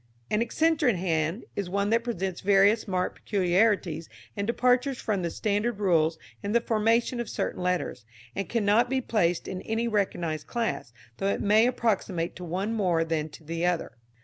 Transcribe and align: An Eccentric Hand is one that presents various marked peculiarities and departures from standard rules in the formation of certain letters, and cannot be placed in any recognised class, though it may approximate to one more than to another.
An 0.31 0.41
Eccentric 0.41 0.95
Hand 0.95 1.45
is 1.55 1.69
one 1.69 1.91
that 1.91 2.03
presents 2.03 2.41
various 2.41 2.87
marked 2.87 3.17
peculiarities 3.23 4.09
and 4.35 4.47
departures 4.47 4.97
from 4.97 5.29
standard 5.29 5.77
rules 5.79 6.17
in 6.41 6.53
the 6.53 6.59
formation 6.59 7.19
of 7.19 7.29
certain 7.29 7.61
letters, 7.61 8.03
and 8.35 8.49
cannot 8.49 8.89
be 8.89 8.99
placed 8.99 9.47
in 9.47 9.61
any 9.61 9.87
recognised 9.87 10.47
class, 10.47 10.91
though 11.17 11.27
it 11.27 11.39
may 11.39 11.67
approximate 11.67 12.35
to 12.37 12.43
one 12.43 12.73
more 12.73 13.03
than 13.03 13.29
to 13.29 13.43
another. 13.43 13.91